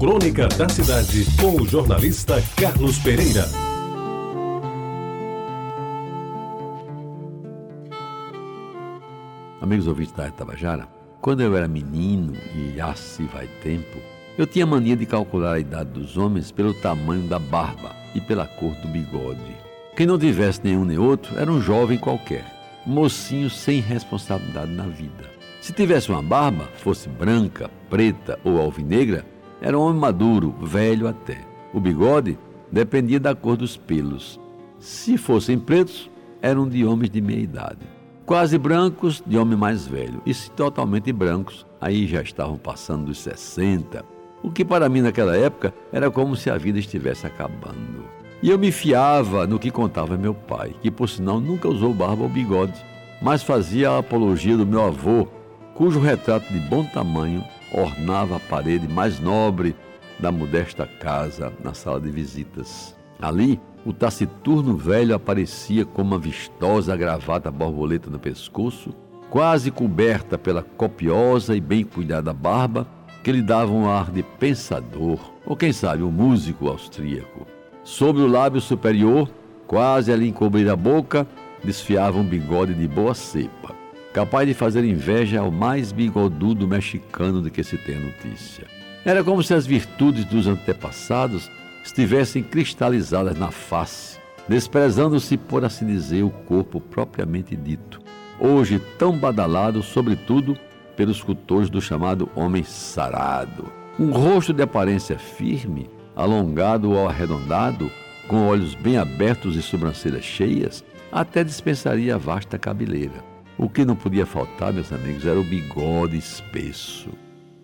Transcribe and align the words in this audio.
Crônica 0.00 0.48
da 0.48 0.66
Cidade, 0.66 1.26
com 1.38 1.60
o 1.60 1.68
jornalista 1.68 2.42
Carlos 2.56 2.98
Pereira. 3.00 3.44
Amigos 9.60 9.86
ouvintes 9.86 10.14
da 10.14 10.30
Tabajara, 10.30 10.88
quando 11.20 11.42
eu 11.42 11.54
era 11.54 11.68
menino 11.68 12.32
e 12.56 12.74
já 12.74 12.94
se 12.94 13.24
vai 13.24 13.46
tempo, 13.62 13.98
eu 14.38 14.46
tinha 14.46 14.64
mania 14.64 14.96
de 14.96 15.04
calcular 15.04 15.52
a 15.52 15.60
idade 15.60 15.90
dos 15.90 16.16
homens 16.16 16.50
pelo 16.50 16.72
tamanho 16.72 17.28
da 17.28 17.38
barba 17.38 17.94
e 18.14 18.22
pela 18.22 18.46
cor 18.46 18.72
do 18.76 18.88
bigode. 18.88 19.54
Quem 19.94 20.06
não 20.06 20.18
tivesse 20.18 20.62
nenhum 20.64 20.86
nem 20.86 20.96
outro 20.96 21.38
era 21.38 21.52
um 21.52 21.60
jovem 21.60 21.98
qualquer, 21.98 22.46
mocinho 22.86 23.50
sem 23.50 23.80
responsabilidade 23.82 24.72
na 24.72 24.84
vida. 24.84 25.28
Se 25.60 25.74
tivesse 25.74 26.08
uma 26.08 26.22
barba, 26.22 26.64
fosse 26.76 27.06
branca, 27.06 27.70
preta 27.90 28.40
ou 28.42 28.58
alvinegra, 28.58 29.26
era 29.60 29.78
um 29.78 29.82
homem 29.82 30.00
maduro, 30.00 30.54
velho 30.62 31.06
até. 31.06 31.38
O 31.72 31.80
bigode 31.80 32.38
dependia 32.72 33.20
da 33.20 33.34
cor 33.34 33.56
dos 33.56 33.76
pelos. 33.76 34.40
Se 34.78 35.18
fossem 35.18 35.58
pretos, 35.58 36.10
eram 36.40 36.68
de 36.68 36.84
homens 36.84 37.10
de 37.10 37.20
meia 37.20 37.40
idade. 37.40 37.86
Quase 38.24 38.56
brancos, 38.56 39.22
de 39.26 39.36
homem 39.36 39.58
mais 39.58 39.86
velho. 39.86 40.22
E 40.24 40.32
se 40.32 40.50
totalmente 40.52 41.12
brancos, 41.12 41.66
aí 41.80 42.06
já 42.06 42.22
estavam 42.22 42.56
passando 42.56 43.06
dos 43.06 43.18
60. 43.18 44.04
O 44.42 44.50
que 44.50 44.64
para 44.64 44.88
mim 44.88 45.02
naquela 45.02 45.36
época 45.36 45.74
era 45.92 46.10
como 46.10 46.34
se 46.34 46.48
a 46.48 46.56
vida 46.56 46.78
estivesse 46.78 47.26
acabando. 47.26 48.04
E 48.42 48.48
eu 48.48 48.58
me 48.58 48.72
fiava 48.72 49.46
no 49.46 49.58
que 49.58 49.70
contava 49.70 50.16
meu 50.16 50.32
pai, 50.32 50.74
que 50.80 50.90
por 50.90 51.08
sinal 51.08 51.38
nunca 51.38 51.68
usou 51.68 51.92
barba 51.92 52.22
ou 52.22 52.28
bigode, 52.28 52.80
mas 53.20 53.42
fazia 53.42 53.90
a 53.90 53.98
apologia 53.98 54.56
do 54.56 54.66
meu 54.66 54.82
avô, 54.82 55.28
cujo 55.74 56.00
retrato 56.00 56.50
de 56.50 56.58
bom 56.60 56.82
tamanho 56.84 57.44
ornava 57.72 58.36
a 58.36 58.40
parede 58.40 58.88
mais 58.88 59.20
nobre 59.20 59.74
da 60.18 60.30
modesta 60.30 60.86
casa 60.86 61.52
na 61.62 61.72
sala 61.72 62.00
de 62.00 62.10
visitas. 62.10 62.96
Ali, 63.20 63.60
o 63.84 63.92
taciturno 63.92 64.76
velho 64.76 65.14
aparecia 65.14 65.84
com 65.84 66.02
uma 66.02 66.18
vistosa 66.18 66.96
gravata 66.96 67.50
borboleta 67.50 68.10
no 68.10 68.18
pescoço, 68.18 68.94
quase 69.30 69.70
coberta 69.70 70.36
pela 70.36 70.62
copiosa 70.62 71.56
e 71.56 71.60
bem 71.60 71.84
cuidada 71.84 72.32
barba, 72.32 72.86
que 73.22 73.32
lhe 73.32 73.42
dava 73.42 73.72
um 73.72 73.88
ar 73.88 74.10
de 74.10 74.22
pensador, 74.22 75.18
ou 75.46 75.56
quem 75.56 75.72
sabe 75.72 76.02
um 76.02 76.10
músico 76.10 76.68
austríaco. 76.68 77.46
Sobre 77.84 78.22
o 78.22 78.26
lábio 78.26 78.60
superior, 78.60 79.30
quase 79.66 80.12
a 80.12 80.16
lhe 80.16 80.28
encobrir 80.28 80.68
a 80.70 80.76
boca, 80.76 81.26
desfiava 81.62 82.18
um 82.18 82.24
bigode 82.24 82.74
de 82.74 82.88
boa 82.88 83.14
cepa 83.14 83.79
capaz 84.12 84.46
de 84.46 84.54
fazer 84.54 84.84
inveja 84.84 85.40
ao 85.40 85.50
mais 85.50 85.92
bigodudo 85.92 86.66
mexicano 86.66 87.42
de 87.42 87.50
que 87.50 87.62
se 87.62 87.78
tem 87.78 87.98
notícia. 87.98 88.66
Era 89.04 89.24
como 89.24 89.42
se 89.42 89.54
as 89.54 89.66
virtudes 89.66 90.24
dos 90.24 90.46
antepassados 90.46 91.50
estivessem 91.84 92.42
cristalizadas 92.42 93.38
na 93.38 93.50
face, 93.50 94.18
desprezando-se, 94.48 95.36
por 95.36 95.64
assim 95.64 95.86
dizer, 95.86 96.22
o 96.22 96.30
corpo 96.30 96.80
propriamente 96.80 97.56
dito, 97.56 98.00
hoje 98.38 98.80
tão 98.98 99.16
badalado, 99.16 99.82
sobretudo, 99.82 100.56
pelos 100.96 101.22
cultores 101.22 101.70
do 101.70 101.80
chamado 101.80 102.28
homem 102.34 102.62
sarado. 102.62 103.72
Um 103.98 104.10
rosto 104.10 104.52
de 104.52 104.62
aparência 104.62 105.18
firme, 105.18 105.88
alongado 106.14 106.90
ou 106.90 107.08
arredondado, 107.08 107.90
com 108.28 108.46
olhos 108.46 108.74
bem 108.74 108.98
abertos 108.98 109.56
e 109.56 109.62
sobrancelhas 109.62 110.24
cheias, 110.24 110.84
até 111.10 111.42
dispensaria 111.42 112.14
a 112.14 112.18
vasta 112.18 112.58
cabeleira. 112.58 113.24
O 113.62 113.68
que 113.68 113.84
não 113.84 113.94
podia 113.94 114.24
faltar, 114.24 114.72
meus 114.72 114.90
amigos, 114.90 115.26
era 115.26 115.38
o 115.38 115.44
bigode 115.44 116.16
espesso. 116.16 117.10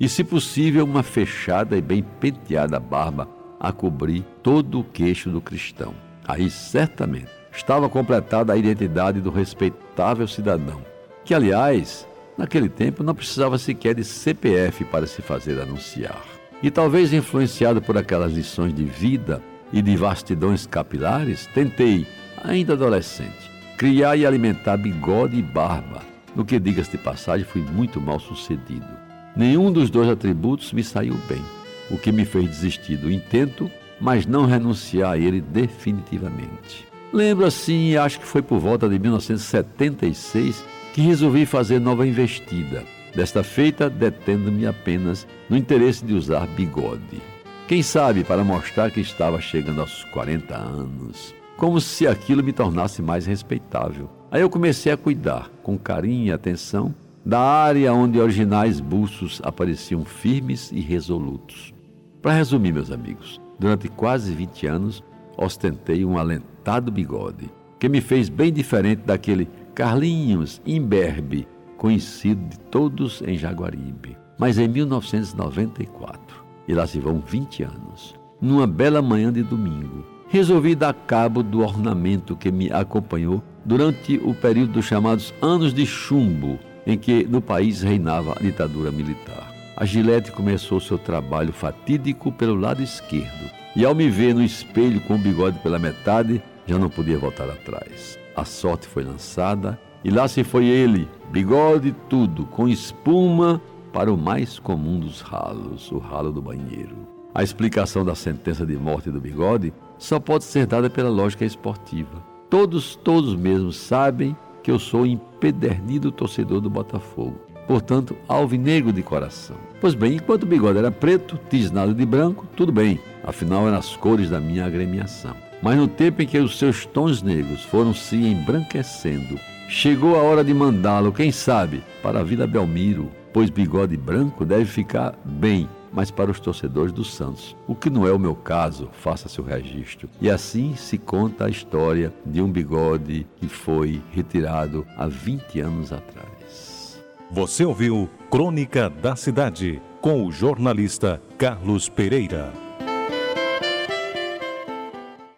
E, 0.00 0.08
se 0.08 0.24
possível, 0.24 0.84
uma 0.84 1.04
fechada 1.04 1.76
e 1.76 1.80
bem 1.80 2.04
penteada 2.18 2.80
barba 2.80 3.28
a 3.60 3.70
cobrir 3.70 4.24
todo 4.42 4.80
o 4.80 4.84
queixo 4.84 5.30
do 5.30 5.40
cristão. 5.40 5.94
Aí, 6.26 6.50
certamente, 6.50 7.30
estava 7.52 7.88
completada 7.88 8.52
a 8.52 8.56
identidade 8.56 9.20
do 9.20 9.30
respeitável 9.30 10.26
cidadão, 10.26 10.84
que, 11.24 11.32
aliás, 11.32 12.04
naquele 12.36 12.68
tempo 12.68 13.04
não 13.04 13.14
precisava 13.14 13.56
sequer 13.56 13.94
de 13.94 14.02
CPF 14.02 14.84
para 14.86 15.06
se 15.06 15.22
fazer 15.22 15.60
anunciar. 15.60 16.24
E 16.60 16.72
talvez 16.72 17.12
influenciado 17.12 17.80
por 17.80 17.96
aquelas 17.96 18.32
lições 18.32 18.74
de 18.74 18.84
vida 18.84 19.40
e 19.72 19.80
de 19.80 19.96
vastidões 19.96 20.66
capilares, 20.66 21.46
tentei, 21.54 22.04
ainda 22.42 22.72
adolescente, 22.72 23.53
criar 23.84 24.16
e 24.16 24.24
alimentar 24.24 24.78
bigode 24.78 25.36
e 25.36 25.42
barba, 25.42 26.00
no 26.34 26.42
que, 26.42 26.58
diga-se 26.58 26.92
de 26.92 26.96
passagem, 26.96 27.44
fui 27.44 27.60
muito 27.60 28.00
mal 28.00 28.18
sucedido. 28.18 28.88
Nenhum 29.36 29.70
dos 29.70 29.90
dois 29.90 30.08
atributos 30.08 30.72
me 30.72 30.82
saiu 30.82 31.18
bem, 31.28 31.44
o 31.90 31.98
que 31.98 32.10
me 32.10 32.24
fez 32.24 32.48
desistir 32.48 32.96
do 32.96 33.12
intento, 33.12 33.70
mas 34.00 34.24
não 34.24 34.46
renunciar 34.46 35.12
a 35.12 35.18
ele 35.18 35.42
definitivamente. 35.42 36.88
Lembro 37.12 37.44
assim, 37.44 37.94
acho 37.94 38.20
que 38.20 38.26
foi 38.26 38.40
por 38.40 38.58
volta 38.58 38.88
de 38.88 38.98
1976 38.98 40.64
que 40.94 41.02
resolvi 41.02 41.44
fazer 41.44 41.78
nova 41.78 42.06
investida, 42.06 42.84
desta 43.14 43.44
feita 43.44 43.90
detendo-me 43.90 44.66
apenas 44.66 45.26
no 45.46 45.58
interesse 45.58 46.02
de 46.02 46.14
usar 46.14 46.46
bigode. 46.46 47.20
Quem 47.68 47.82
sabe 47.82 48.24
para 48.24 48.42
mostrar 48.42 48.90
que 48.90 49.00
estava 49.02 49.42
chegando 49.42 49.82
aos 49.82 50.04
40 50.04 50.56
anos 50.56 51.34
como 51.56 51.80
se 51.80 52.06
aquilo 52.06 52.42
me 52.42 52.52
tornasse 52.52 53.00
mais 53.00 53.26
respeitável. 53.26 54.10
Aí 54.30 54.40
eu 54.40 54.50
comecei 54.50 54.92
a 54.92 54.96
cuidar, 54.96 55.50
com 55.62 55.78
carinho 55.78 56.26
e 56.26 56.32
atenção, 56.32 56.94
da 57.24 57.40
área 57.40 57.92
onde 57.92 58.20
originais 58.20 58.80
buços 58.80 59.40
apareciam 59.42 60.04
firmes 60.04 60.70
e 60.72 60.80
resolutos. 60.80 61.72
Para 62.20 62.34
resumir, 62.34 62.72
meus 62.72 62.90
amigos, 62.90 63.40
durante 63.58 63.88
quase 63.88 64.32
20 64.32 64.66
anos 64.66 65.04
ostentei 65.36 66.04
um 66.04 66.18
alentado 66.18 66.90
bigode, 66.90 67.50
que 67.78 67.88
me 67.88 68.00
fez 68.00 68.28
bem 68.28 68.52
diferente 68.52 69.02
daquele 69.04 69.48
Carlinhos 69.74 70.60
imberbe, 70.64 71.48
conhecido 71.76 72.48
de 72.48 72.58
todos 72.58 73.22
em 73.22 73.36
Jaguaribe. 73.36 74.16
Mas 74.38 74.58
em 74.58 74.68
1994, 74.68 76.44
e 76.66 76.74
lá 76.74 76.86
se 76.86 76.98
vão 76.98 77.20
20 77.20 77.62
anos, 77.64 78.14
numa 78.40 78.66
bela 78.66 79.02
manhã 79.02 79.32
de 79.32 79.42
domingo, 79.42 80.04
resolvi 80.34 80.74
dar 80.74 80.92
cabo 80.92 81.44
do 81.44 81.60
ornamento 81.60 82.34
que 82.34 82.50
me 82.50 82.68
acompanhou 82.72 83.40
durante 83.64 84.16
o 84.16 84.34
período 84.34 84.72
dos 84.72 84.84
chamados 84.84 85.32
Anos 85.40 85.72
de 85.72 85.86
Chumbo, 85.86 86.58
em 86.84 86.98
que 86.98 87.22
no 87.22 87.40
país 87.40 87.82
reinava 87.82 88.32
a 88.32 88.42
ditadura 88.42 88.90
militar. 88.90 89.54
A 89.76 89.84
Gillette 89.84 90.32
começou 90.32 90.80
seu 90.80 90.98
trabalho 90.98 91.52
fatídico 91.52 92.32
pelo 92.32 92.56
lado 92.56 92.82
esquerdo, 92.82 93.48
e 93.76 93.84
ao 93.84 93.94
me 93.94 94.10
ver 94.10 94.34
no 94.34 94.42
espelho 94.42 95.00
com 95.02 95.14
o 95.14 95.18
bigode 95.18 95.60
pela 95.60 95.78
metade, 95.78 96.42
já 96.66 96.80
não 96.80 96.90
podia 96.90 97.16
voltar 97.16 97.48
atrás. 97.48 98.18
A 98.34 98.44
sorte 98.44 98.88
foi 98.88 99.04
lançada 99.04 99.78
e 100.02 100.10
lá 100.10 100.26
se 100.26 100.42
foi 100.42 100.66
ele, 100.66 101.08
bigode 101.30 101.94
tudo, 102.10 102.44
com 102.46 102.68
espuma 102.68 103.62
para 103.92 104.12
o 104.12 104.18
mais 104.18 104.58
comum 104.58 104.98
dos 104.98 105.20
ralos, 105.20 105.92
o 105.92 105.98
ralo 105.98 106.32
do 106.32 106.42
banheiro. 106.42 107.14
A 107.34 107.42
explicação 107.42 108.04
da 108.04 108.14
sentença 108.14 108.64
de 108.64 108.76
morte 108.76 109.10
do 109.10 109.20
bigode 109.20 109.72
só 109.98 110.20
pode 110.20 110.44
ser 110.44 110.68
dada 110.68 110.88
pela 110.88 111.10
lógica 111.10 111.44
esportiva. 111.44 112.22
Todos, 112.48 112.94
todos 112.94 113.34
mesmos 113.34 113.76
sabem 113.76 114.36
que 114.62 114.70
eu 114.70 114.78
sou 114.78 115.04
empedernido 115.04 116.12
torcedor 116.12 116.60
do 116.60 116.70
Botafogo. 116.70 117.40
Portanto, 117.66 118.16
alvinegro 118.28 118.92
de 118.92 119.02
coração. 119.02 119.56
Pois 119.80 119.94
bem, 119.94 120.14
enquanto 120.14 120.44
o 120.44 120.46
bigode 120.46 120.78
era 120.78 120.92
preto, 120.92 121.36
tisnado 121.50 121.92
de 121.92 122.06
branco, 122.06 122.46
tudo 122.54 122.70
bem, 122.70 123.00
afinal 123.24 123.66
eram 123.66 123.78
as 123.78 123.96
cores 123.96 124.30
da 124.30 124.38
minha 124.38 124.64
agremiação. 124.64 125.34
Mas 125.60 125.76
no 125.76 125.88
tempo 125.88 126.22
em 126.22 126.26
que 126.26 126.38
os 126.38 126.56
seus 126.56 126.86
tons 126.86 127.20
negros 127.20 127.64
foram 127.64 127.92
se 127.92 128.14
embranquecendo, 128.14 129.40
chegou 129.68 130.14
a 130.14 130.22
hora 130.22 130.44
de 130.44 130.54
mandá-lo, 130.54 131.10
quem 131.10 131.32
sabe, 131.32 131.82
para 132.00 132.20
a 132.20 132.22
Vila 132.22 132.46
Belmiro, 132.46 133.10
pois 133.32 133.50
bigode 133.50 133.96
branco 133.96 134.44
deve 134.44 134.66
ficar 134.66 135.18
bem 135.24 135.68
mas 135.94 136.10
para 136.10 136.30
os 136.30 136.40
torcedores 136.40 136.92
do 136.92 137.04
Santos. 137.04 137.56
O 137.66 137.74
que 137.74 137.88
não 137.88 138.06
é 138.06 138.12
o 138.12 138.18
meu 138.18 138.34
caso, 138.34 138.90
faça 138.92 139.28
seu 139.28 139.44
registro. 139.44 140.10
E 140.20 140.28
assim 140.28 140.74
se 140.74 140.98
conta 140.98 141.46
a 141.46 141.50
história 141.50 142.12
de 142.26 142.42
um 142.42 142.50
bigode 142.50 143.26
que 143.36 143.48
foi 143.48 144.02
retirado 144.10 144.84
há 144.96 145.06
20 145.06 145.60
anos 145.60 145.92
atrás. 145.92 147.00
Você 147.30 147.64
ouviu 147.64 148.10
Crônica 148.30 148.90
da 148.90 149.16
Cidade 149.16 149.80
com 150.00 150.26
o 150.26 150.32
jornalista 150.32 151.22
Carlos 151.38 151.88
Pereira. 151.88 152.63